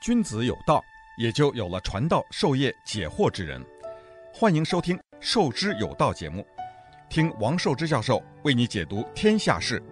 [0.00, 0.82] 君子有道，
[1.18, 3.62] 也就有了传道授业解惑之人。
[4.32, 6.42] 欢迎收听《授之有道》节目，
[7.10, 9.82] 听王寿之教授为你解读天下事。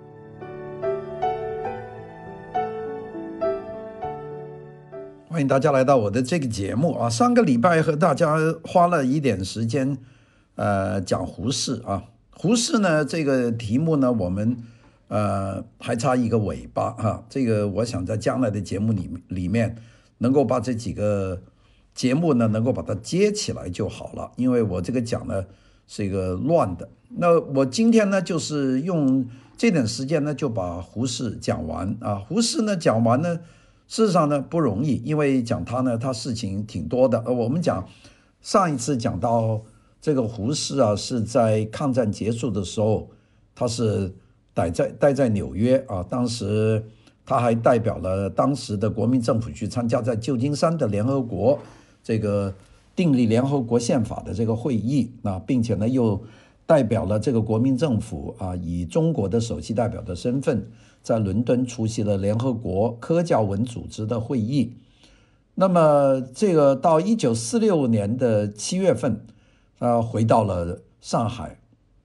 [5.28, 7.10] 欢迎大家来到我的这个节目啊！
[7.10, 8.34] 上个礼拜和大家
[8.64, 9.98] 花了一点时间，
[10.54, 12.02] 呃，讲胡适啊。
[12.30, 14.56] 胡适呢，这个题目呢，我们
[15.08, 17.22] 呃还差一个尾巴哈、啊。
[17.28, 19.76] 这个我想在将来的节目里里面，
[20.18, 21.42] 能够把这几个
[21.94, 24.30] 节目呢，能够把它接起来就好了。
[24.36, 25.44] 因为我这个讲呢
[25.86, 26.88] 是一个乱的。
[27.16, 29.26] 那我今天呢，就是用
[29.56, 32.16] 这点时间呢，就把胡适讲完啊。
[32.16, 33.40] 胡适呢讲完呢。
[33.90, 37.20] 事实上呢不容易，因为讲他呢，他事情挺多的。
[37.20, 37.88] 呃，我们讲
[38.42, 39.62] 上一次讲到
[39.98, 43.08] 这个胡适啊，是在抗战结束的时候，
[43.54, 44.14] 他是
[44.52, 46.84] 待在待在纽约啊，当时
[47.28, 51.58] 他还代表了当时的国民政府去参加在旧金山的联合国
[52.02, 52.54] 这个
[52.96, 56.22] 订立联合国宪法的这个会议啊，并且呢又
[56.64, 60.66] 代表了这个国民政府啊，以中国的首席代表的身份。
[61.00, 64.74] 在伦敦出席了联合国科教文组织的会议。
[65.54, 69.24] 那么，这个到一九四六年的七月份，
[69.78, 71.60] 他回到了上海。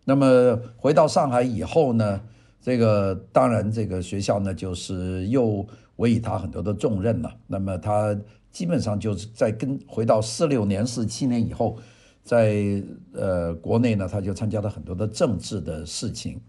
[0.06, 2.22] 那么回到上海以后呢，
[2.64, 7.36] 这个当然这个学校呢，就是又委以他很多的重任了。
[7.46, 8.18] 那么他
[8.54, 11.78] 基本上就是在跟回到四六年、四七年以后，
[12.24, 16.40] 在呃国内呢，他就参加了很多的政治的事情。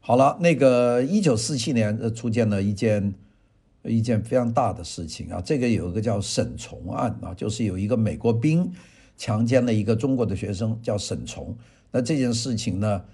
[0.00, 3.14] 好了，那个一九四七年呃出现了一件
[3.84, 8.68] 一件非常大的事情啊，这个有一个叫沈从案啊，就是有一个美国兵
[9.16, 11.56] 强奸了一个中国的学生，叫沈从。
[11.92, 13.04] 那这件事情呢，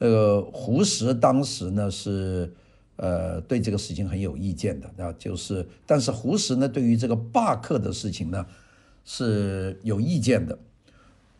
[0.00, 2.52] 呃，胡适当时呢是
[2.96, 8.44] 呃对这个事情很有意见的啊，就是但是胡适呢对于这个罢课的事情呢
[9.04, 10.58] 是有意见的。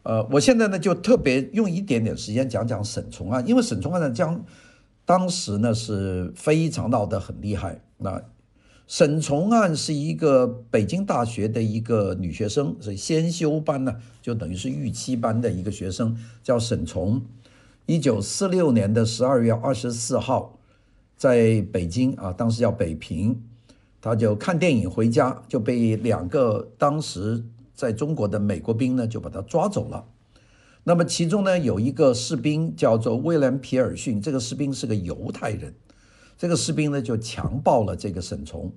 [0.05, 4.45] 呃，我现在呢就特别用一点点时间讲讲沈从案，因为沈从案呢将。
[5.07, 7.83] 当时呢是非常闹得很厉害。
[7.99, 8.23] 那
[8.87, 17.23] 沈从案是一个北京大学的一个女学生，是先修班呢，就等于是预期班的一个学生，叫沈从。
[17.87, 20.59] 一九四六年的十二月二十四号，
[21.17, 23.43] 在北京啊，当时叫北平，
[24.01, 30.05] 他就看电影回家，就被两个当时在中国的美国兵呢就把他抓走了。
[30.85, 35.75] 那么其中呢，有一个士兵叫做威廉·皮尔逊，这个士兵是个犹太人，
[36.39, 38.73] 这个士兵呢就强暴了这个沈从。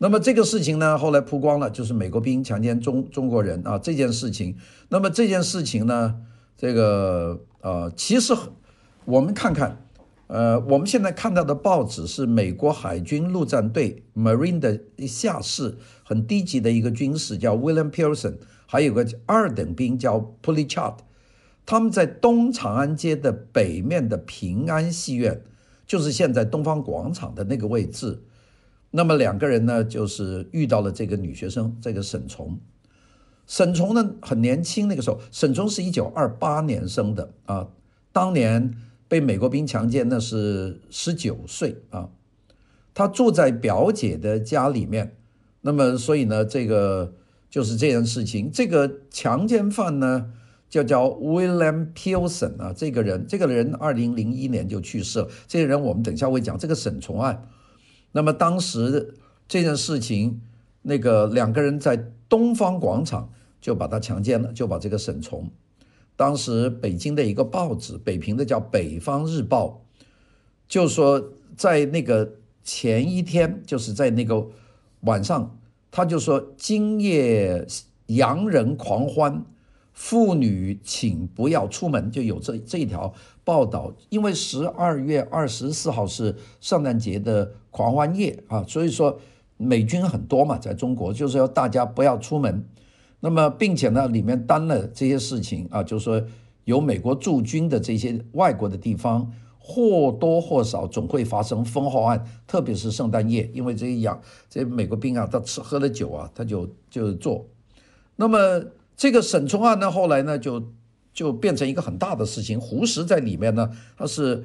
[0.00, 4.56] 那么这个事情呢后来曝光了，就是美国兵强奸中中国人啊这件事情。
[4.90, 6.20] 那么这件事情呢，
[6.58, 8.34] 这个呃其实
[9.04, 9.80] 我们看看，
[10.26, 20.96] 呃我们现在看到的报纸是美国海军陆战队 Marine 的下士，很低级的一个军士叫 William Pearson，还有个二等兵叫 Pulichard，。
[21.64, 25.42] 他们在东长安街的北面的平安戏院，
[25.86, 28.24] 就是现在东方广场的那个位置。
[28.90, 32.58] 那么两个人呢，就是遇到了这个女学生，这个沈从。
[33.48, 37.66] 沈从呢很年轻，那个时候沈从是一九二八年生的啊，
[38.12, 38.72] 当年
[39.08, 42.10] 被美国兵强奸，那是十九岁啊。
[42.94, 45.16] 他住在表姐的家里面，
[45.60, 47.14] 那么所以呢，这个
[47.48, 48.50] 就是这件事情。
[48.52, 50.30] 这个强奸犯呢，
[50.68, 55.28] 就叫 William Pearson 啊，这个人，这个人二零零一年就去世了。
[55.46, 57.48] 这个人我们等一下会讲这个沈从案。
[58.10, 59.14] 那么当时
[59.46, 60.40] 这件事情，
[60.82, 63.30] 那个两个人在东方广场
[63.60, 65.50] 就把他强奸了，就把这个沈从。
[66.16, 69.82] 当时北京的一个报纸，北平的叫《北方日报》，
[70.66, 74.48] 就说在那个前一天，就是在那个
[75.00, 75.58] 晚上，
[75.90, 77.66] 他就说今夜
[78.06, 79.44] 洋人狂欢。
[79.92, 83.92] 妇女请不要出门，就有这这一条报道。
[84.10, 89.18] 因为十二月二十四号是圣诞节的狂欢夜啊，所以说
[89.56, 92.64] 美军很多嘛，在中国就是要大家不要出门。
[93.20, 96.22] 那么，并且呢，里面担了这些事情啊，就是说
[96.64, 107.46] 有美国驻军的这些外国的地方，或多或少总会发生封号案，特别是圣诞夜，因为这些洋这些美国兵啊，他吃喝了酒啊，他就就做。
[108.16, 108.38] 那么。
[109.00, 110.60] 这个沈从案呢，后来呢就
[111.14, 112.60] 就变成一个很大的事情。
[112.60, 114.42] 胡适在里面呢，他是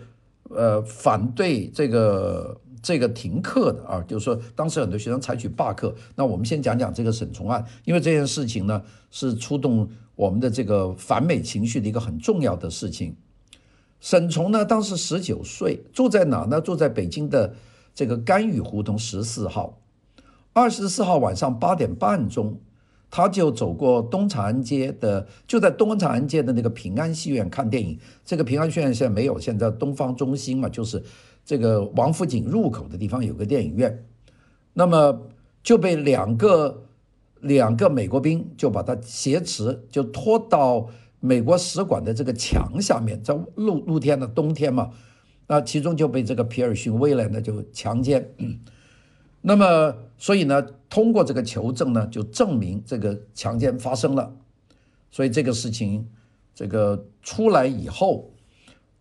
[0.51, 5.95] 呃反对这个这个停课的啊，就是说当时很多学生采取罢课。
[6.15, 13.15] 那我们先讲讲这个沈从案，因为这件事情呢是触动我们的这个反美情绪的一个很重要的事情。
[14.01, 16.59] 沈从呢当时十九岁，住在哪呢？
[16.59, 17.56] 住在北京的
[17.95, 19.79] 这个甘雨胡同十四号。
[20.51, 22.59] 二十四号晚上八点半钟，
[23.15, 27.95] 他就走过东长安街的，就在东长安街的那个平安戏院看电影。
[28.25, 31.04] 这个平安戏院现在没有，现在东方中心嘛，就是
[31.45, 34.04] 这个王府井入口的地方有个电影院。
[34.74, 35.27] 那么
[35.62, 36.86] 就被两个
[37.42, 40.88] 两个美国兵就把他挟持，就拖到
[41.19, 44.89] 美国使馆的这个墙下面，在露露天的冬天嘛，
[45.45, 48.27] 那其中就被这个皮尔逊·威廉呢就强奸。
[49.45, 54.33] 那么，所以呢，通过这个求证呢，就证明这个强奸发生了。
[55.11, 56.07] 所以这个事情，
[56.55, 58.31] 这个出来以后，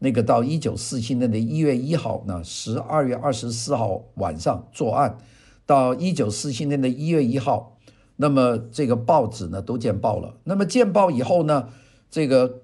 [0.01, 5.17] 那个到一九四七年的一月一号呢，十二月二十四号晚上作案，
[5.65, 7.79] 到一九四七年的一月一号，
[8.17, 10.35] 那么这个报纸呢都见报了。
[10.43, 11.69] 那么见报以后呢，
[12.11, 12.63] 这个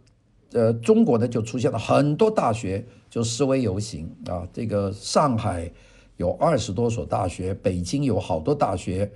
[0.50, 5.70] 呃中国呢就出现了很多大学就示威游行啊，这个上海。
[6.19, 9.11] 有二十多所大学，北京有好多大学，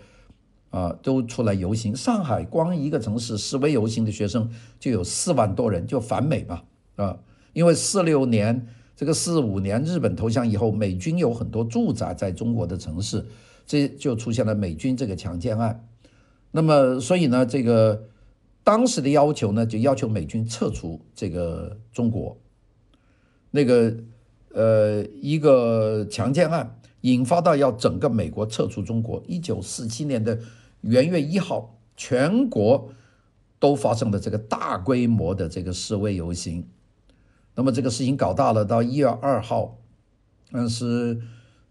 [0.71, 1.95] 啊，都出来游行。
[1.95, 6.63] 上海光一个城市示威游行的学生就有四万多人，就反美嘛，
[6.95, 7.19] 啊，
[7.53, 13.27] 因为四六年这个四五年日本投降以后，美军有很多驻扎在中国的城市，
[13.67, 15.89] 这就出现了美军这个强奸案。
[16.53, 18.05] 那么，所以呢，这个
[18.63, 22.39] 当时的要求呢，就要求美军撤出这个中国，
[23.51, 23.93] 那个
[24.55, 26.79] 呃一个强奸案。
[27.03, 29.23] 引发到要整个美国撤出中国。
[29.29, 30.39] 一九四七年的
[30.81, 32.91] 元月一号，全国
[33.61, 36.67] 都发生了这个大规模的这个示威游行。
[37.55, 39.79] 那么这个事情搞大了，到一月二号，
[40.51, 41.21] 但是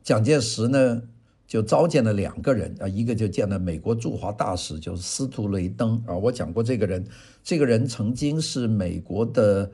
[0.01, 1.01] 蒋介石呢
[1.47, 6.15] 就召见了两个人啊，一个就见了美国驻华大使，就是司徒雷登啊。
[6.15, 7.05] 我讲过这个人，
[7.43, 9.71] 这个人曾经是美国的。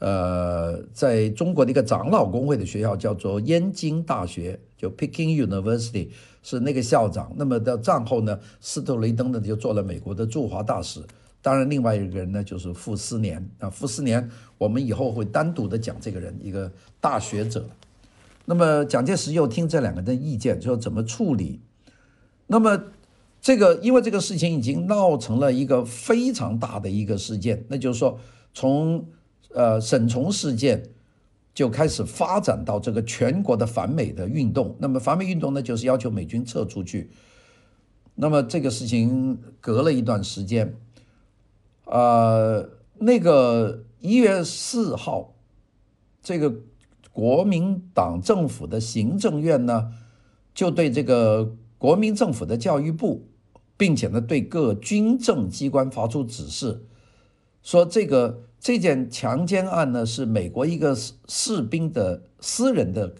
[0.00, 6.08] 呃，在中国的一个长老公会的学校叫做燕京大学，就 Peking University
[6.42, 7.32] 是那个校长。
[7.36, 11.00] 那么到战后呢，斯特雷登呢就做了美国的驻华大使。
[11.40, 16.70] 当然，另外一个人呢就是傅斯年啊，傅斯年我们以后会单独的讲这个人，一个
[17.00, 17.64] 大学者。
[18.44, 21.60] 那么蒋介石又听这两个人的意见，就说怎么处理。
[22.48, 22.84] 那么
[23.40, 28.18] 这个因为这个事情已经闹成了一个非常大的一个事件，那就是说
[28.52, 29.06] 从。
[29.54, 30.90] 呃，沈从事件
[31.54, 34.74] 就开始发展到这个全国的反美的运动。
[34.80, 37.10] 那么反美运动呢，就是要求美军撤出去。
[38.16, 40.74] 那么这个事情隔了一段时间，
[41.84, 42.68] 呃，
[42.98, 45.36] 那个一月四号，
[46.20, 46.52] 这个
[47.12, 49.92] 国民党政府的行政院呢，
[50.52, 53.28] 就对这个国民政府的教育部，
[53.76, 56.84] 并且呢对各军政机关发出指示，
[57.62, 58.40] 说这个。
[58.64, 60.96] 这件强奸案呢，是美国一个
[61.28, 63.14] 士兵的私人的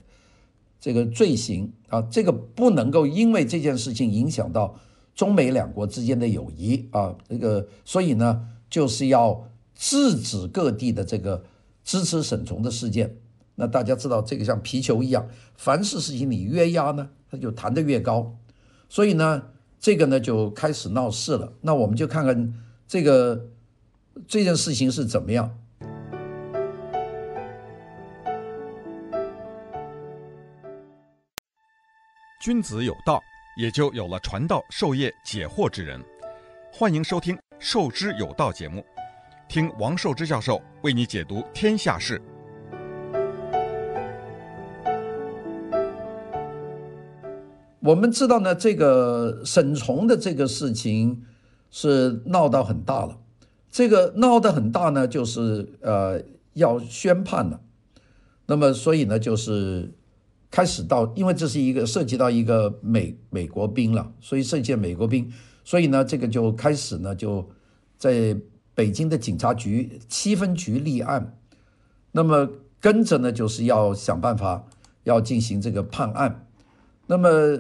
[0.81, 4.81] 这个罪行啊，这个不能够因为这件事情影响到
[5.15, 11.45] 中美两国之间的友谊啊，这个所以呢，就是要制止各地的这个
[11.85, 13.15] 支持沈从的事件。
[13.57, 18.35] 那大家知道，这个像皮球一样，凡是事情你越压呢，它就弹得越高。
[18.89, 19.43] 所以呢，
[19.79, 21.53] 这个呢就开始闹事了。
[21.61, 22.55] 那我们就看看
[22.89, 23.51] 这个。
[24.27, 25.51] 这件事情是怎么样？
[32.41, 33.21] 君子有道，
[33.57, 35.99] 也就有了传道授业解惑之人。
[36.71, 38.85] 欢迎收听《授之有道》节目，
[39.49, 42.21] 听王寿之教授为你解读天下事。
[47.81, 51.23] 我们知道呢，这个沈从的这个事情
[51.71, 53.19] 是闹到很大了。
[53.75, 57.61] 这个闹得很大呢，就是呃要宣判了，
[58.47, 59.93] 那么所以呢就是
[60.49, 65.29] 开始到，因为这是一个涉及到一个美美国兵了，所以涉及美国兵，
[65.65, 67.51] 所以呢这个就开始呢就
[67.99, 68.37] 在
[68.77, 71.37] 北京的警察局七分局立案，
[72.13, 74.69] 那么跟着呢就是要想办法
[75.03, 76.47] 要进行这个判案，
[77.09, 77.59] 那么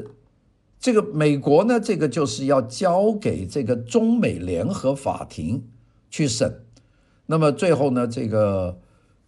[0.78, 5.64] 这个美国呢这个就是要交给这个中美联合法庭。
[6.14, 6.64] 去审，
[7.26, 8.78] 那么最后呢，这个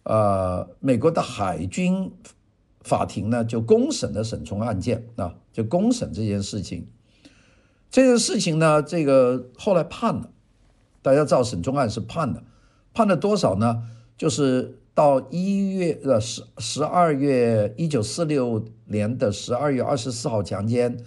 [0.03, 2.13] 呃，美国的海军
[2.79, 6.87] 法庭呢就公审了沈从案件啊，就公审这件事情。
[7.91, 10.29] 这件事情呢，这个后来判了，
[11.01, 12.41] 大家知道沈从案是判的，
[12.93, 13.83] 判了多少呢？
[14.17, 20.97] 就是到一月呃十十二月一九四六年的十二月二十四号强奸，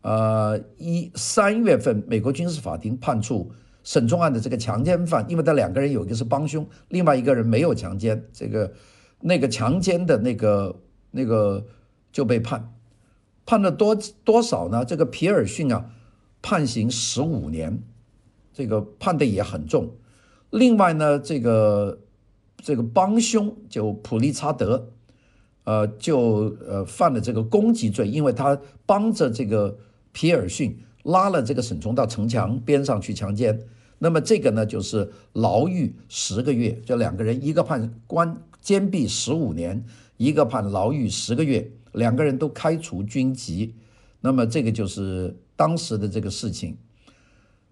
[0.00, 3.52] 呃一三月份美国军事法庭判处。
[3.88, 8.70] 沈从案的这个强奸犯，因为他两个人有一个是帮凶，另外一个人没有强奸，这个
[9.18, 10.78] 那个强奸的那个
[11.10, 11.64] 那个
[12.12, 12.70] 就被判，
[13.46, 14.84] 判了多多少呢？
[14.84, 15.86] 这个皮尔逊啊，
[16.42, 17.82] 判刑十五年，
[18.52, 19.96] 这个判的也很重。
[20.50, 21.98] 另外呢，这个
[22.58, 24.90] 这个帮凶就普利查德，
[25.64, 29.78] 呃，就呃犯了这个攻击罪，因为他帮着这个
[30.12, 33.58] 皮尔逊拉了这个沈从到城墙边上去强奸。
[33.98, 39.84] 那么这个呢，就是牢狱十个月，这两个人一个判关监闭十五年，
[40.16, 43.74] 一个判牢狱十个月，两个人都开除军籍。
[44.20, 46.76] 那么这个就是当时的这个事情。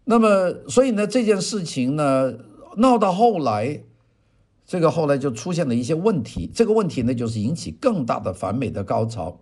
[0.04, 2.35] 那么所以呢，这件事情呢
[2.76, 3.83] 闹到后来，
[4.64, 6.50] 这个后来就出现了一些问题。
[6.52, 9.40] 这个问题呢，就是引起更大的反美的高潮，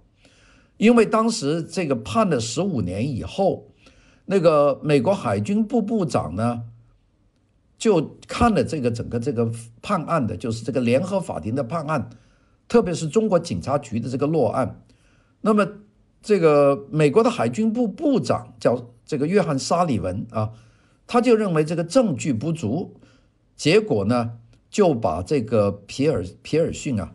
[0.76, 3.68] 因为当时这个判了十五年以后，
[4.24, 6.62] 那个美国海军部部长呢，
[7.76, 9.50] 就看了这个整个这个
[9.82, 12.08] 判案的，就是这个联合法庭的判案，
[12.68, 14.80] 特别是中国警察局的这个落案。
[15.40, 15.66] 那么，
[16.22, 20.52] 这个美国的海军部部长叫这个约翰·沙利文啊，
[21.06, 22.94] 他就认为这个证据不足，
[23.54, 24.38] 结果呢
[24.70, 27.14] 就把这个皮尔皮尔逊啊，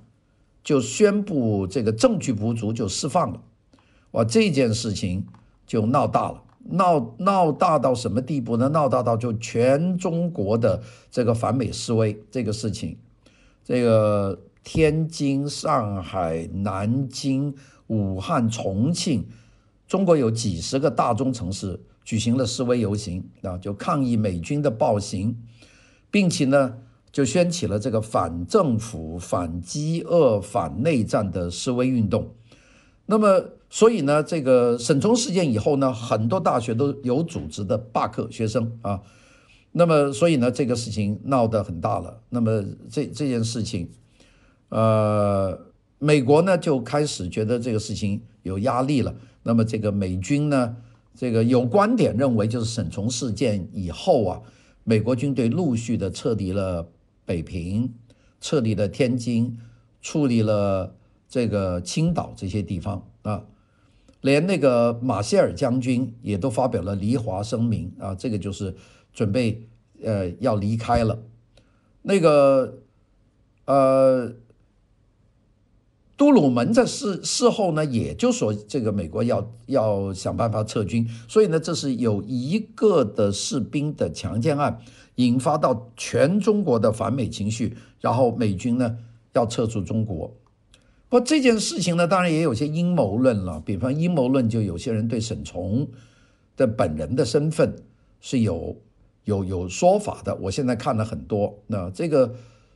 [0.64, 3.42] 就宣布这个证据不足就释放了。
[4.12, 5.26] 哇，这件事情
[5.66, 6.44] 就闹大了。
[6.66, 8.70] 闹闹大到什么地步呢？
[8.70, 12.98] 闹大到就全中国的这个反美示威这个事情，
[13.64, 17.56] 这个天津、上海、南京、
[17.88, 19.26] 武汉、重庆，
[19.88, 25.36] 中国有几十个大中城市举行了示威游行啊，就抗议美军的暴行，
[26.12, 26.76] 并且呢，
[27.12, 32.30] 就掀起了这个反政府、反饥饿、反内战的示威运动。
[33.06, 33.46] 那么。
[33.70, 39.02] 所以呢，这个沈从事件以后呢，很多大学都有组织的罢课学生啊。
[39.72, 42.22] 那么，所以呢，这个事情闹得很大了。
[42.30, 43.88] 那么，这这件事情，
[44.70, 45.68] 呃，
[46.00, 49.14] 美国呢就开始觉得这个事情有压力了。
[49.44, 50.76] 那么，这个美军呢，
[51.14, 54.42] 这个有观点认为，就是沈从事件以后啊，
[54.84, 56.90] 美国军队陆续的撤离了
[57.24, 57.94] 北平，
[58.42, 59.60] 撤离了天津，
[60.02, 60.96] 处理了
[61.28, 63.44] 这个青岛这些地方啊。
[64.22, 68.76] 连那个马歇尔将军也都发表了离华声明啊，这个就是
[69.14, 69.68] 准备
[70.04, 71.20] 呃要离开了。
[72.02, 72.80] 那个
[73.66, 74.34] 呃，
[76.18, 84.80] 杜鲁门在事事后呢，也就说这个美国要要想办法撤军，所以呢，这是有一个的士兵的强奸案
[85.16, 88.98] 引发到全中国的反美情绪，然后美军呢
[89.34, 90.36] 要撤出中国。
[91.10, 93.60] 不，这件事情呢，当然也有些阴谋论了。
[93.66, 95.88] 比方阴谋论，就有些人对沈从
[96.56, 97.76] 的本人的身份
[98.22, 98.78] 是有
[99.24, 100.36] 有有说法的。
[100.36, 102.36] 我现在看了很多，那这个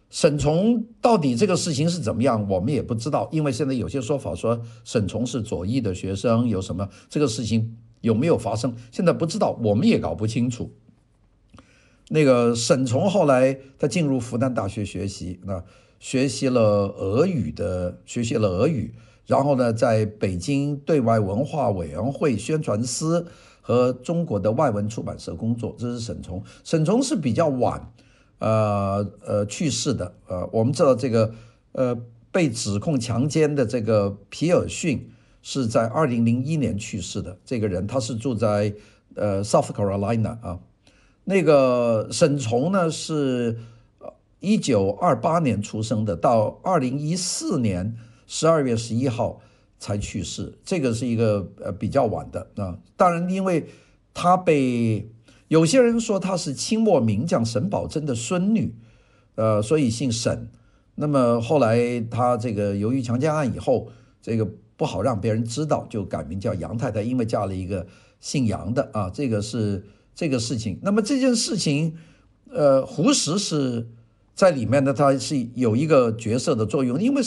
[0.10, 3.30] 沈从到底这个事情是怎么样，我们也不知道。
[3.32, 10.72] 因为现在有些说法说沈从是左翼的学生，有什么这个事情有没有发生，现在不知道，我们也搞不清楚。
[12.14, 15.64] 那个沈从后来他进入复旦大学学习，那。
[16.04, 16.62] 学习了
[16.98, 18.94] 俄语的，学习了俄语，
[19.26, 23.26] 然后呢，在北京对外文化委员会宣传司
[23.62, 25.74] 和中国的外文出版社工作。
[25.80, 27.90] 这是沈从，沈从是比较晚，
[28.40, 30.14] 呃呃去世的。
[30.28, 31.34] 呃，我们知道这个，
[31.72, 31.98] 呃，
[32.34, 35.10] 被指控强奸的这个皮尔逊
[35.42, 37.38] 是在二零零一年去世的。
[37.46, 38.74] 这个人他是住在
[39.16, 40.60] 呃 South Carolina 啊，
[41.26, 43.58] 那个沈从呢是。
[44.46, 47.96] 一九二八年出生的，到二零一四年
[48.28, 49.40] 十二月十一号
[49.80, 52.78] 才去世，这个是一个呃比较晚的啊。
[52.98, 53.66] 当然，因为
[54.14, 55.10] 他被
[55.48, 58.76] 有些人说他是清末名将沈葆桢的孙女，
[59.36, 60.50] 呃，所以姓沈。
[60.96, 63.88] 那么后来他这个由于强奸案以后，
[64.22, 67.88] 这个不好让别人知道，就改名叫杨太太，因为嫁了一个
[68.20, 69.10] 姓杨的啊。
[69.10, 70.80] 这个是这个事情。
[70.82, 71.96] 那么这件事情，
[72.52, 73.88] 呃，胡适是。
[74.36, 77.22] 在里面呢，他是有一个角色的作用，因为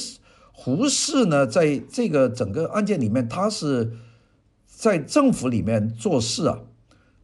[0.51, 3.93] 胡适呢，在这个整个案件里面，他是
[4.67, 6.59] 在政府里面做事啊，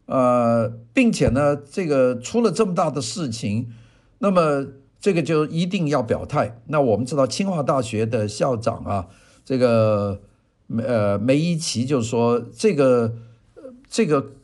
[0.06, 3.72] 呃，并且呢，这个出了这么大的事情，
[4.20, 4.68] 那么
[5.00, 6.62] 这个就一定要表态。
[6.68, 9.08] 那我们知道清华大学的校长啊，
[9.44, 10.20] 这个
[10.78, 13.16] 呃梅贻琦就说，这个
[13.90, 14.34] 这个。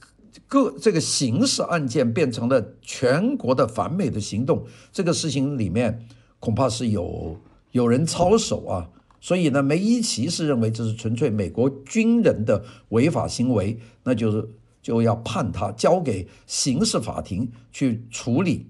[0.47, 6.07] 各这个刑事案件变成了全国的反美的行动，这个事情里面
[6.39, 7.37] 恐怕是有
[7.73, 8.89] 有人操守啊，
[9.21, 14.49] 所以呢，梅贻琦是认为这是纯粹美国军人的违法行为，那就是
[14.81, 18.67] 就要判他交给刑事法庭去处理。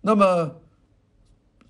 [0.00, 0.56] 那么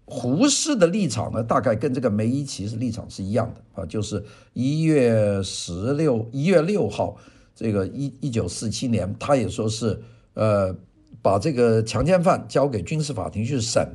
[0.04, 7.16] 胡适的立场呢，大概跟这个梅贻琦是立场是一样的啊，就是一月十六一月六号。
[7.54, 10.00] 这个一一九四七年，他也说是
[10.34, 10.74] 呃
[11.22, 13.86] 把这个强奸犯交给军事法庭去审。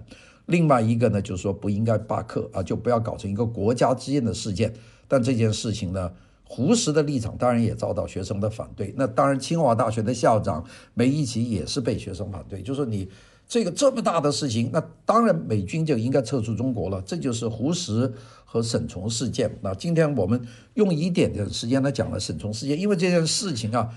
[0.47, 4.71] 另外一个呢，就是说不应该罢课啊，就不要搞成一个国家之间的事件。
[5.07, 6.11] 但这件事情呢，
[6.43, 8.93] 胡适的立场当然也遭到学生的反对。
[8.95, 13.09] 那当然，清华大学的校长梅贻琦也是被学生反对，就说你
[13.47, 17.01] 这个这么大的事情，那当然美军就应该撤出中国了。
[17.01, 18.13] 这就是胡适
[18.45, 19.59] 和沈从事件。
[19.61, 20.39] 那今天我们
[20.75, 23.89] 用一点点时间来讲了沈从事件，因为这件事情啊。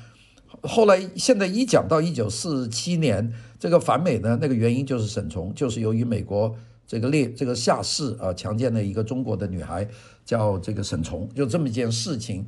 [0.62, 9.86] 后来，现在一讲到一九四七年这个反美呢，那个原因就是沈从，就是由于美国这个列这个下士啊强奸了一个中国的女孩，
[10.24, 12.46] 叫这个沈从，就这么一件事情。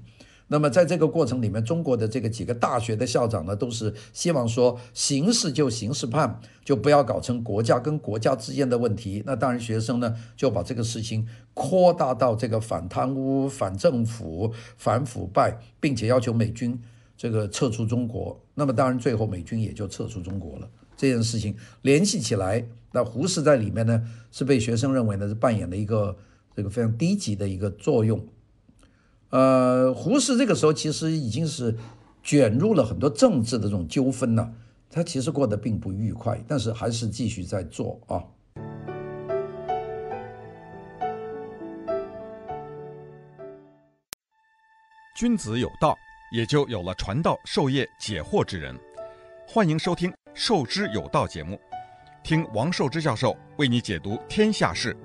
[0.53, 9.23] 那么在这个过程里面，中国的这个几个大学的校长呢，都是希望说形式就形式判，就不要搞成国家跟国家之间的问题。
[9.25, 16.77] 那当然，学生呢就把这个事情扩大到这个反贪污、反政府、反腐败，并且要求美军。
[17.17, 20.69] 这个撤出中国，那么当然最后美军也就撤出中国了。
[20.97, 24.03] 这件事情联系起来，那胡适在里面呢，
[24.33, 26.17] 是被学生认为呢是扮演了一个
[26.57, 28.21] 这个非常低级的一个作用。
[29.31, 31.77] 呃，胡适这个时候其实已经是
[32.23, 34.53] 卷入了很多政治的这种纠纷了，
[34.91, 38.23] 他其实过得并不愉快，但是还是继续在做啊。
[45.17, 45.97] 君子有道。
[46.33, 48.79] 也就有了传道授业解惑之人。
[49.49, 51.59] 欢迎收听《授之有道》节目，
[52.23, 54.97] 听王寿之教授为你解读天下事。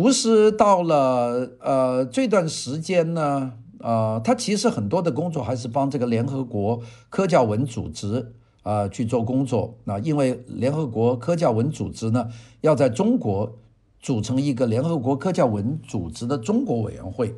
[0.00, 6.80] 胡适到了呃这段时间呢，呃，他其实很多的工作还是帮这个联合国
[7.10, 9.74] 科教文组织啊、去做工作。
[9.84, 12.28] 那因为联合国科教文组织呢，
[12.62, 13.58] 要在中国。
[14.02, 17.34] 组成一个联合国科教文组织的中国委员会，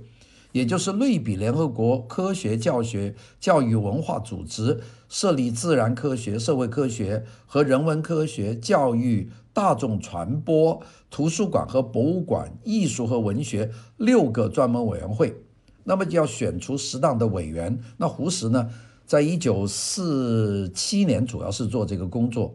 [0.52, 15.42] 也就是类比联合国科学教学教育文化组织设立自然科学、社会科学和人文科学、教育、大众传播、图书馆和博物馆、艺术和文学六个专门委员会。
[15.84, 17.80] 那么就要选出适当的委员。
[17.96, 18.70] 那胡适呢，
[19.04, 22.54] 在一九四七年主要是做这个工作。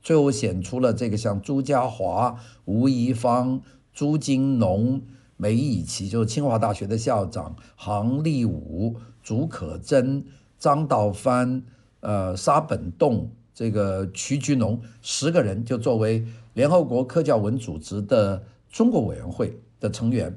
[0.00, 3.60] 最后选出了这个像朱家骅、吴贻芳、
[3.92, 5.02] 朱金农、
[5.38, 10.22] 梅贻琦，就是清华大学的校长，杭立武、竺可桢、
[10.58, 11.62] 张道藩、
[12.00, 20.36] 呃沙本栋、这个瞿菊农十个人，就作为联合国科教文组织的中国委员会的成员。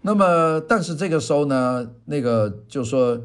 [0.00, 3.20] 那么，但是这个时候呢，那个就说。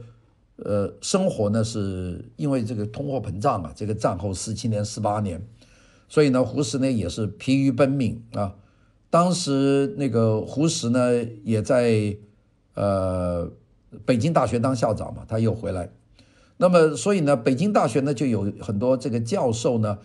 [0.64, 5.42] 呃，生活呢，是因为这个通货膨胀啊，这个战后四七年、四八年，
[6.08, 8.54] 所以呢，胡适呢也是疲于奔命啊。
[9.12, 12.18] 当时那个胡适呢也在
[12.74, 13.52] 呃
[14.06, 15.92] 北京大学当校长嘛，他又回来。
[16.58, 20.00] 那么，所以呢，北京大学呢就有很多这个教授呢，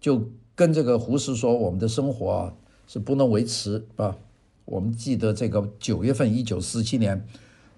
[0.00, 2.54] 就跟这个胡适说，我们的生活啊
[2.86, 4.16] 是不能维持啊。
[4.64, 7.26] 我们记得这个九月份，一九四七年。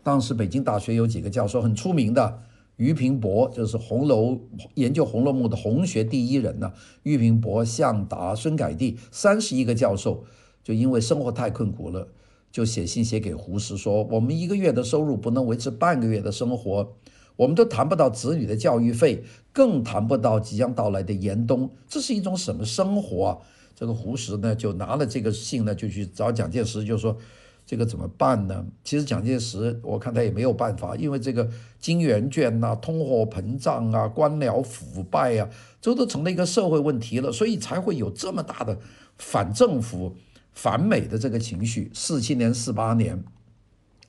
[0.04, 2.40] 当时北京大学有几个教授很出名的，
[2.76, 4.38] 俞平伯就是红楼
[4.74, 6.72] 研究《红楼梦》的红学第一人呢。
[7.02, 10.24] 俞平伯、向达、孙凯第三十一个教授，
[10.68, 12.06] 就因为生活太困苦了，
[12.52, 16.94] 就写信写给胡适说：“我们一个月的收入不能维持半个月的生活，
[17.36, 23.38] 我们都谈不到子女的教育费，更谈不到即将到来的严冬，这是一种什么生活啊？”
[23.74, 27.16] 这个胡适呢，就拿了这个信呢，就去找蒋介石，就说。
[27.64, 28.64] 这个怎么办呢？
[28.82, 31.46] 其实蒋介石，我看他也没有办法，因为这个
[31.78, 35.46] 金圆券呐、通货膨胀啊、官僚腐败啊，
[35.78, 38.78] 这都成了一个社会问题了，所以才会有这么大的
[39.18, 40.16] 反政府、
[40.58, 41.90] 反美的这个情绪。
[41.94, 43.22] 四七年、四八年，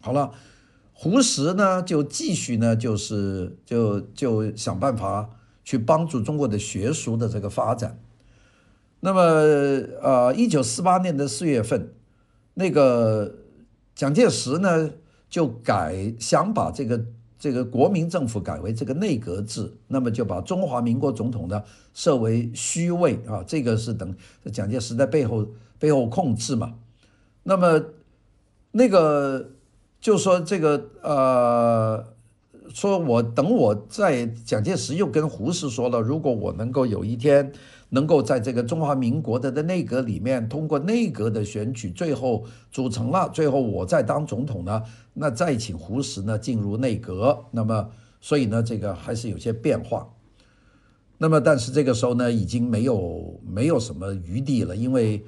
[0.02, 0.32] 好了，
[0.94, 5.30] 胡适呢就继续呢，就是就就想办法
[5.64, 8.00] 去帮助中国的学术的这个发展。
[9.02, 9.22] 那么，
[10.02, 11.94] 呃，一九四八年的四月份，
[12.56, 13.36] 那个。
[13.96, 14.92] 蒋介石呢，
[15.30, 17.06] 就改想把这个
[17.38, 21.62] 这个国民政府改为这个内阁制，那么就把中华民国总统呢
[21.94, 24.16] 设为虚位啊，这个是等
[24.54, 25.46] 蒋介石在背后
[25.80, 26.76] 背后控制嘛。
[27.44, 27.84] 那么
[28.72, 29.52] 那个
[30.00, 32.06] 就说这个呃，
[32.74, 37.52] 说我等我在蒋介石又跟胡适说了，如果我能够有一天。
[37.92, 44.84] 能够在这个中华民国的的内阁里面通过内阁的选举，最后组成了，最后我再当总统呢，
[45.16, 47.90] 那再请胡适呢进入内阁，那么
[48.22, 50.08] 所以呢这个还是有些变化。
[51.18, 55.26] 那么但是这个时候呢已经没有没有什么余地了，因为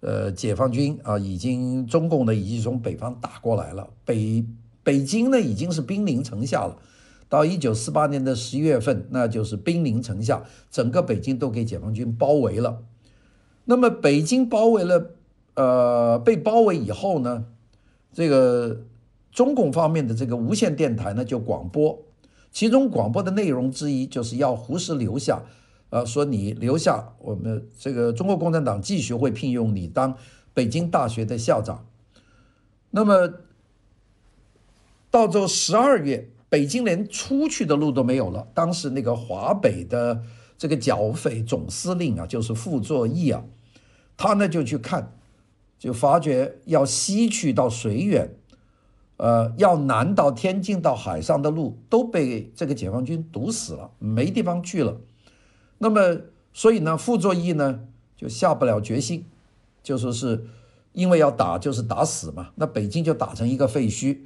[0.00, 4.42] 呃，解放军啊，已经中共呢已经从北方打过来了，北
[4.82, 6.78] 北京呢已经是兵临城下了。
[7.28, 12.82] 到一九四八年的十一月份，那就是兵临城下，整个北京都给解放军包围了。
[13.66, 15.10] 那么北京包围了，
[15.54, 17.44] 呃，被包围以后呢，
[18.12, 18.80] 这个
[19.30, 22.02] 中共方面的这个无线电台呢就广播，
[22.50, 25.42] 其中广播的内容之一就是要胡适留下。
[25.90, 30.16] 啊，说你留下，我们这个中国共产党继续会聘用你当
[30.54, 31.84] 北京大学的校长。
[32.90, 33.34] 那么
[35.10, 38.48] 到这十二月，北京连出去的路都没有了。
[38.54, 40.22] 当时那个华北的
[40.56, 43.44] 这个剿匪总司令啊，就是傅作义啊，
[44.16, 45.12] 他呢就去看，
[45.78, 48.36] 就发觉要西去到绥远，
[49.16, 55.00] 呃，要南到天津到海上的路都被这个解放军堵死了，没地方去了。
[55.82, 56.20] 那么，
[56.52, 57.80] 所以呢，傅作义呢
[58.14, 59.24] 就下不了决心，
[59.82, 60.44] 就说是
[60.92, 62.50] 因为要打，就是打死嘛。
[62.56, 64.18] 那北京就打成一个废墟，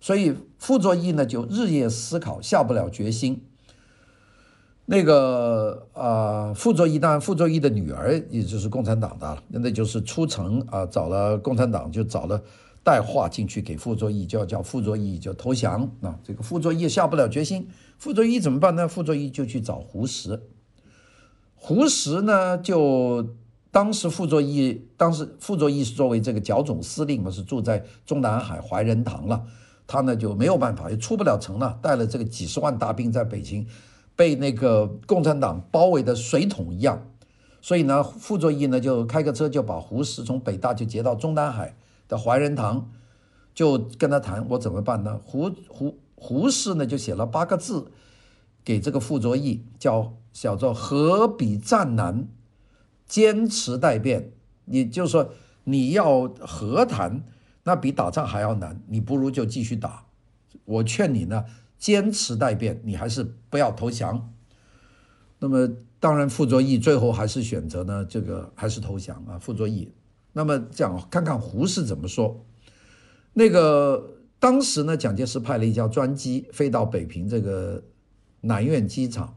[0.00, 3.44] 所以傅作义呢就日夜思考，下不了决心。
[4.86, 12.40] 那个啊、傅作义当然，傅作义的女儿也就是共产党的，那就是出城啊，找了共产党，就找了
[12.84, 15.90] 带话进去给傅作义，就要叫傅作义就投降。
[15.98, 17.68] 那这个傅作义下不了决心，
[17.98, 18.86] 傅作义怎么办呢？
[18.86, 20.40] 傅作义就去找胡适。
[21.62, 23.36] 胡适呢，就
[23.70, 29.44] 当时傅作义，当时傅作义是作为这个剿总司令嘛，是住在中南海怀仁堂了。
[29.86, 33.66] 他呢就没有办法，也出不了城了，带了这个几十万大兵在北京，
[34.16, 37.06] 被那个共产党包围的水桶一样。
[37.60, 41.76] 所以呢，傅作义呢就开个车就把胡适从北大就接到中南海
[42.08, 42.90] 的怀仁堂，
[43.54, 45.20] 就跟他谈我怎么办呢？
[45.22, 47.88] 胡胡胡适呢就写了八个字。
[48.70, 52.28] 给这个傅作义叫叫做何比战难，
[53.04, 54.30] 坚持待变。
[54.66, 55.32] 也就是说
[55.64, 57.24] 你要和谈，
[57.64, 60.06] 那比打仗还要难，你不如就继续打。
[60.66, 61.46] 我劝你呢，
[61.80, 64.32] 坚持待变，你还是不要投降。
[65.40, 69.36] 那么当然，傅作义最后还是选择呢，这个还是投降啊。
[69.36, 69.92] 傅作义。
[70.32, 72.46] 那么讲看看胡适怎么说。
[73.32, 77.82] 那个当时呢，蒋介石派了一架专机飞到北平这个。
[78.42, 79.36] 南苑机场，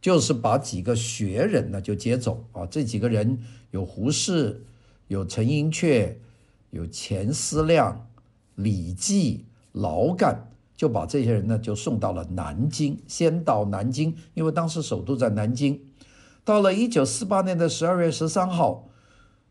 [0.00, 2.64] 就是把几个学人呢就接走啊。
[2.66, 3.38] 这几个人
[3.72, 4.64] 有胡适，
[5.08, 6.14] 有陈寅恪，
[6.70, 8.08] 有钱思亮、
[8.54, 12.98] 李济、劳干，就把这些人呢就送到了南京。
[13.06, 15.80] 先到南京，因为当时首都在南京。
[16.44, 18.88] 到了一九四八年的十二月十三号，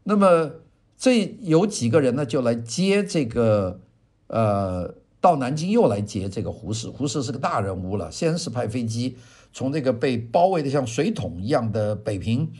[0.03, 0.51] 那么
[0.97, 3.81] 这有几个人呢就来接这个
[4.27, 4.95] 呃。
[5.19, 8.11] 到南京又来接这个胡适，胡适是个大人物了。
[8.11, 9.17] 先是派飞机
[9.51, 12.51] 从这个被包围的像水桶一样的北平，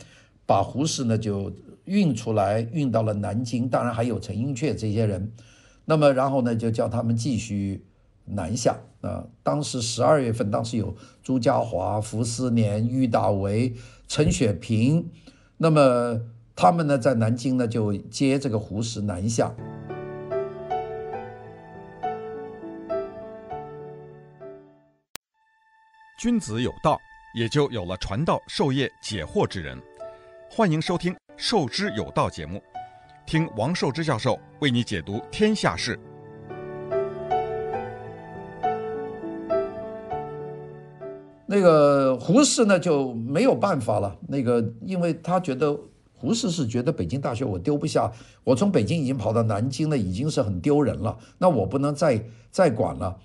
[0.44, 1.52] 把胡适呢就
[1.84, 3.68] 运出来，运到了南京。
[3.68, 5.32] 当然还有陈寅恪这些人。
[5.84, 7.84] 那么然后呢就叫他们继续
[8.24, 9.26] 南下啊。
[9.42, 13.74] 当时十二月份，当时有朱家骅、傅斯年、郁大维、
[14.08, 15.08] 陈雪屏。
[15.56, 16.20] 那么
[16.54, 19.54] 他们呢在南京呢就接这个胡适南下。
[26.18, 27.00] 君子有道，
[27.32, 29.80] 也就有了传道授业解惑之人。
[30.50, 32.60] 欢迎收听《授之有道》节目，
[33.24, 35.96] 听王寿之教授为你解读天下事。
[41.46, 45.78] 那个胡适呢就没有办法了，那个因为他觉得
[46.12, 48.10] 胡适是觉得北京大学我丢不下，
[48.42, 53.16] 我从北京已经跑到南京了，已经是很丢人了，那我不能再再管了。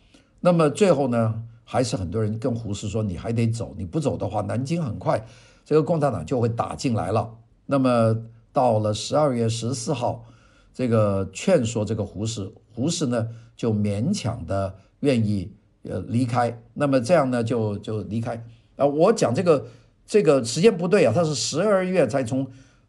[0.42, 1.46] 那么最后呢？
[1.74, 5.26] 还是很多人跟胡适说：“你还得走，你不走的话，南京很快
[5.66, 7.34] 这个共产党就会打进来了。”
[7.66, 8.16] 那么
[8.52, 10.24] 到了十二月十四号，
[10.72, 16.62] 这个劝说这个胡适，胡适呢就勉强的愿意呃离开。
[16.76, 18.86] 那么这样呢就就离开啊。
[18.86, 19.66] 我讲这个
[20.06, 22.46] 这个时间不对啊，他是十二月才从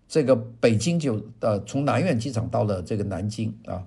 [0.07, 3.83] 这个北京就呃从南苑机场到了这个南京啊。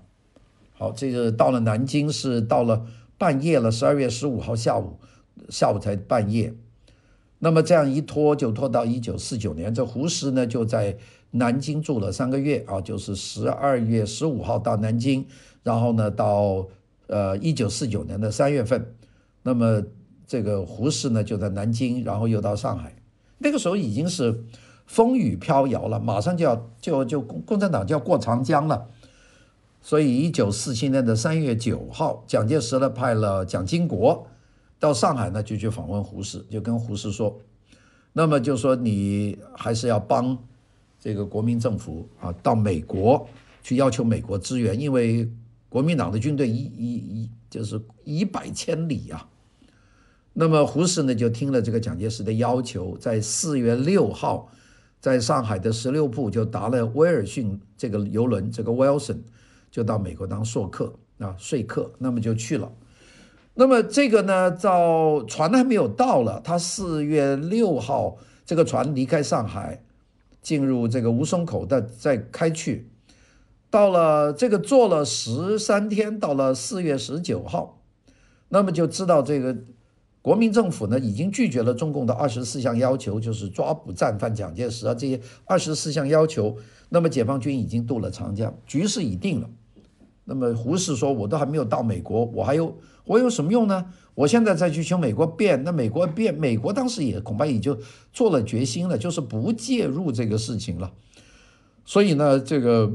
[0.74, 2.84] 好，这个到了南京是到了。
[3.18, 5.00] 半夜了，十二月十五号下午，
[5.50, 6.54] 下午才半夜。
[7.40, 10.98] 那么这样一拖就拖到一九四九年，这胡适呢就在
[11.32, 15.26] 南京住了三个月啊，就是十二月十五号到南京，
[15.62, 16.68] 然后呢到
[17.08, 18.94] 呃一九四九年的三月份，
[19.44, 19.84] 那么
[20.26, 22.96] 这个胡适呢就在南京，然后又到上海。
[23.38, 24.44] 那个时候已经是
[24.88, 28.90] 风雨飘摇了，马上就要就就共共产党就要过长江了。
[29.88, 34.28] 所以，一九四七年的三月九号，蒋介石呢派了蒋经国
[34.78, 37.40] 到上海呢，就去访问胡适，就跟胡适说，
[38.12, 40.38] 那么就说你还是要帮
[41.00, 43.26] 这个国民政府啊到美国
[43.64, 45.32] 去要求美国支援，因为
[45.70, 49.26] 国民党的军队一一一就是一百千里啊。
[50.34, 54.52] 那么胡适呢就听了这个蒋介石的要求，在四月六号，
[55.00, 59.20] 在上海的十六铺就搭了威尔逊这个游轮，这个 Wilson
[59.78, 62.72] 就到美国当说客啊说客，那么就去了。
[63.54, 69.84] 那么这个呢，到船还没有到了，他四月六号这个船离开上海，
[70.42, 72.90] 进入这个吴淞口的，再开去，
[73.70, 77.80] 到了这个坐了十三天，到了四月十九号，
[78.50, 79.56] 那么就知道这个。
[80.24, 86.58] 国民政府呢，已经拒绝了中共的二十四项要求，就是抓捕战犯蒋介石啊这些二十四项要求。
[86.90, 89.50] 那么解放军已经渡了长江，局势已定了。
[90.28, 93.86] 那么胡适说：“我都还没有到美国，我还有我有什么用呢？
[94.14, 97.76] 我现在再去求美国变，那美国变，美国当时也恐怕也就
[98.14, 100.94] 做了决心了，就是不介入这个事情了。
[101.84, 102.92] 所以呢，这个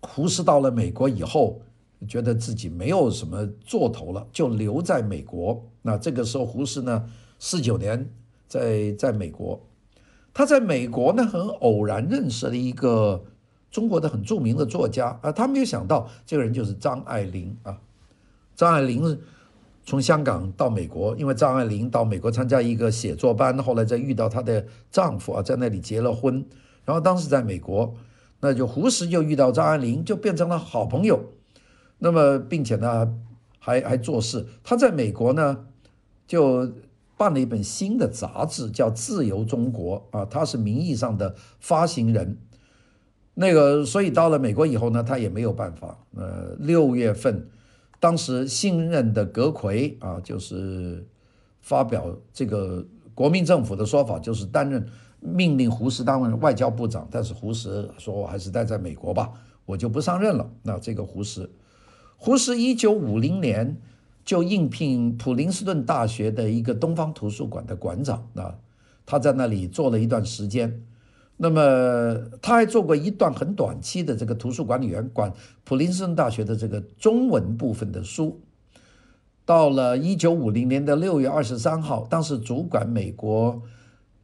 [0.00, 1.60] 胡适到了美国以后。”
[2.08, 5.70] 觉得自己没有什么做头了，就留在美国。
[5.82, 8.10] 那这个时候，胡适呢，四九年
[8.48, 9.64] 在在美国，
[10.34, 13.22] 他在美国呢，很偶然认识了一个
[13.72, 17.80] 中国的很著名的作家啊，他没有想到这个人就是张爱玲啊。
[18.54, 19.18] 张爱玲
[19.84, 26.44] 从香港到美国，因为张爱玲到美国参加一个写作班，后来再遇到她的丈夫啊，在那里结了婚，
[26.84, 27.94] 然后当时在美国，
[28.40, 31.24] 那就胡适就遇到张爱玲，就变成了好朋友。
[31.98, 33.14] 那么，并且呢，
[33.58, 34.46] 还还做事。
[34.62, 35.64] 他在美国呢，
[36.26, 36.70] 就
[37.16, 42.36] 办了一本新的杂志，叫《自由中国》啊，他是名义上的发行人。
[43.34, 45.96] 那个，所以到了美国以后呢，他也没有办法。
[46.14, 47.48] 呃，六月份，
[47.98, 51.06] 当时新任的阁揆啊，就是
[51.62, 54.86] 发表这个国民政府的说法，就是担任
[55.18, 57.08] 命令胡适担任外交部长。
[57.10, 59.32] 但是胡适说：“我还是待在美国吧，
[59.64, 61.48] 我就不上任了。”那这个胡适。
[62.18, 63.78] 胡适一九五零年
[64.26, 68.58] 就应聘普林斯顿大学的一个东方图书馆的馆长啊，
[69.06, 70.82] 他在那里做了一段时间。
[71.36, 75.32] 那么他还做过一段很短期的这个图书管理员，管
[75.64, 78.40] 普林斯顿大学的这个中文部分的书。
[79.44, 83.60] 到了一九五零年的六月二十三号，当时主管美国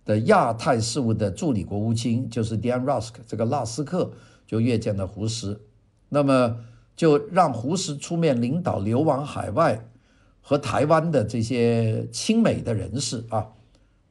[0.05, 4.13] 的亚太事务的助理国务卿就是 Dian Rusk，这个拉斯克
[4.47, 5.61] 就约见了胡适。
[6.09, 6.59] 那么。
[6.99, 9.89] 就让胡适出面领导流亡海外
[10.41, 13.53] 和台湾的这些亲美的人士啊，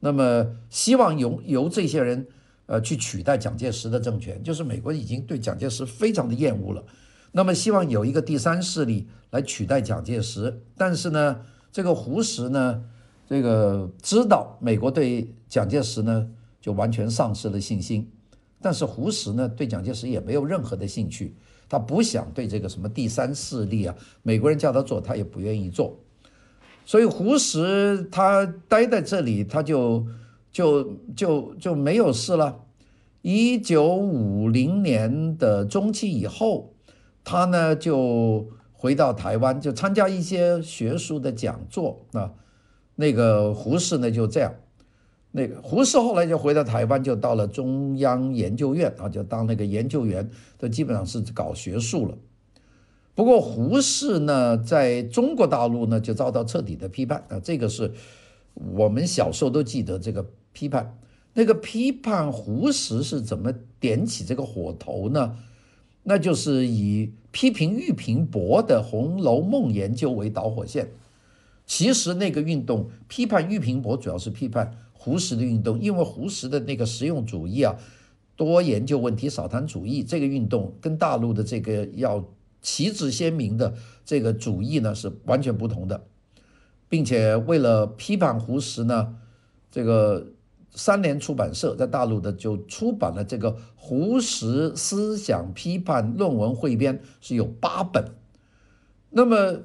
[0.00, 2.28] 那么希望由由这些人
[2.68, 6.84] 呃去取代蒋介石的政权，就是美国已经对蒋介石非常的厌恶了，
[7.32, 11.40] 那么希望有一个第三势力来取代蒋介石，但是呢，
[11.72, 12.84] 这个胡适呢，
[13.26, 16.28] 这个知道美国对蒋介石呢
[16.60, 18.06] 就完全丧失了信心，
[18.60, 21.34] 但是胡适呢对蒋介石也没有任何的兴趣。
[21.70, 25.98] 他不想对这个什么第三势力啊，美国人叫他做，他也不愿意做。
[26.86, 30.06] 所以胡适他待在这里，他就
[30.50, 32.64] 就就就没有事了。
[33.22, 36.72] 一九五零年的中期以后，
[37.24, 42.32] 他呢就回到台湾，就参加一些学术的讲座啊。
[42.94, 44.54] 那个胡适呢就这样。
[45.30, 52.16] 那个胡适后来就回到台湾，就到了中央研究院啊，就当那个研究员，都基本上是搞学术了。
[53.14, 57.92] 不过胡适呢，在中国大陆呢，就遭到彻底的批判啊，这个是
[58.54, 60.24] 我们小时候都记得这个
[60.58, 60.98] 批判。
[61.34, 65.36] 那个批判胡适是怎么点起这个火头呢？
[66.02, 70.90] 那就是以批评俞平伯的《红楼梦》研究为导火线。
[71.64, 74.76] 其实那个运动批判俞平伯，主要是批判。
[75.00, 77.78] 胡适的运动，因为胡适的那个实用主义啊，
[78.34, 82.22] 多研究问题，少谈主义，这个运动跟大陆的这个要
[82.60, 83.72] 旗帜鲜明的
[84.04, 86.04] 这个主义呢是完全不同的，
[86.88, 89.14] 并且为了批判胡适呢，
[89.70, 90.26] 这个
[90.70, 98.04] 三联出版社在大陆的就出版了这个《胡适思想批判论文汇编》，是有八本。
[99.10, 99.62] 那么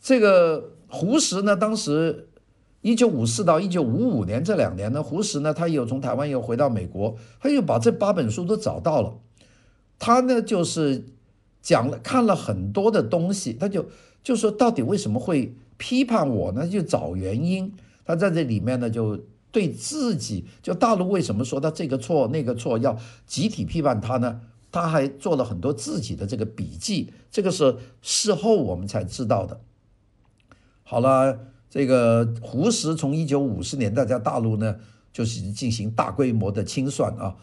[0.00, 2.28] 这个胡适呢，当时。
[2.84, 9.14] 一九五四到一九五五年这两年呢，胡适呢，他又从台湾又回到美国，他又把这八本书都找到了。
[10.00, 11.04] 他呢，就是
[11.60, 13.86] 讲了看了很多的东西，他就
[14.24, 16.66] 就说到底为什么会批判我呢？
[16.66, 17.72] 就找原因。
[18.04, 19.16] 他在这里面呢，就
[19.52, 24.40] 对自己就大陆为什么说他这个错那个错，要集体批判他呢？
[24.72, 29.60] 他还做了很多自己的这个笔记，这个是事后我们才知道的。
[30.82, 31.38] 好了。
[31.72, 34.76] 这个胡适从一九五十年代在大陆呢，
[35.10, 37.34] 就是进行大规模的清算啊。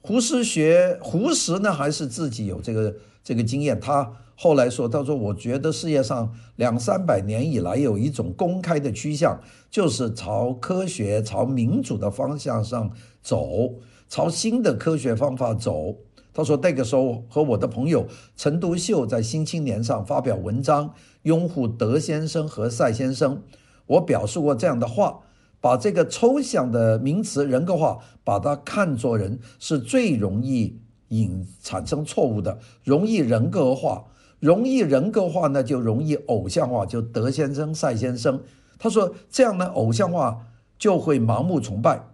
[0.00, 3.80] 胡适学胡适呢，还是自己有这个这个经验。
[3.80, 13.74] 他后来说：“他说，我觉得世界上两三百年以来有一种公开的趋向，就是朝科学、朝民主的方向上走，
[14.08, 15.96] 朝新的科学方法走。”
[16.32, 18.06] 他说：“那个时候和我的朋友
[18.36, 23.42] 陈独秀在《新青年》上发表文章，拥护德先生和赛先生。
[23.86, 25.20] 我表述过这样的话。”
[25.64, 30.78] 把这个抽象的名词人格化，把它看作人是最容易
[31.08, 34.04] 引产生错误的，容易人格化，
[34.40, 38.40] 容易人格化呢就容易偶像化，就德先生、赛先生。
[38.78, 40.46] 他说这样的偶像化
[40.78, 42.08] 就会盲目崇拜。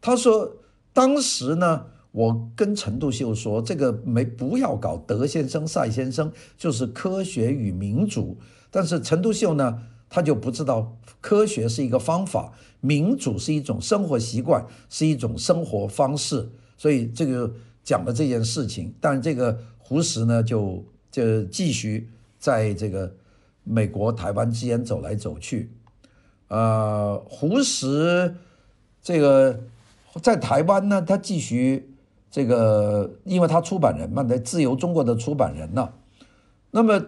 [0.00, 0.56] 他说
[0.92, 8.36] 当时呢，我跟陈独秀说，这个没不要搞德先生、赛先生，就是科学与民主。
[8.70, 12.52] 但是陈独秀呢，他就不知道科学是一个方法。
[12.82, 18.94] 民主是一种生活习惯，是一种生活方式，所以这个讲了这件事情。
[19.00, 23.14] 但这个胡适呢，就就继续在这个
[23.64, 25.70] 美国、台湾之间走来走去。
[26.48, 28.34] 呃，胡适
[29.00, 29.60] 这个
[30.22, 31.94] 在台湾呢，他继续
[32.30, 35.90] 这个，因为他出版人嘛，在自由中国的出版人呢。
[36.72, 37.06] 那么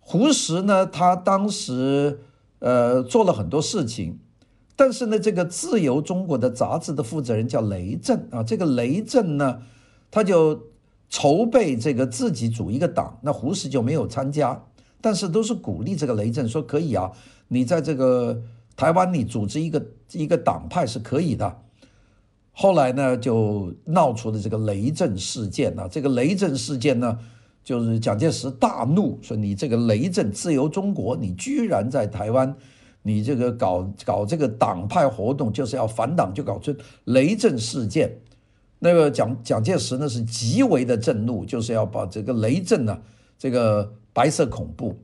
[0.00, 2.20] 胡适呢，他当时
[2.58, 4.18] 呃做了很多事情。
[4.76, 9.62] 但是呢，这个自由中国的杂志的负责人叫雷震啊，这个雷震呢，
[10.14, 10.68] 他就
[11.10, 14.62] 筹备这个自己组一个党，那胡适就没有参加，
[15.00, 17.10] 但是都是鼓励这个雷震说可以啊，
[17.48, 18.40] 你在这个
[18.76, 21.62] 台湾你组织一个一个党派是可以的。
[22.52, 27.18] 后来呢，就闹出了这个雷震事件啊，这个雷震事件呢，
[27.64, 32.54] 就是蒋介石大怒，说你这个雷震自由中国，你居然在台湾。
[33.06, 36.74] 你这个搞搞这个党派活动，就是要反党，就搞出
[37.04, 38.10] 雷震事件。
[38.84, 43.00] 那个蒋蒋介石呢是极为的震怒，就是要把这个雷震呢，
[43.38, 44.94] 这个白色恐怖，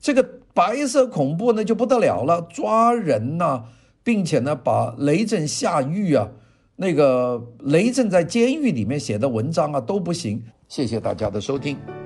[0.00, 3.64] 这个白色恐怖呢就不得了了，抓人呐，
[4.04, 6.28] 并且呢把雷震下狱啊，
[6.76, 10.40] 那个雷震在监狱里面写的文章啊都不行。
[10.68, 11.97] 谢谢大家的收听。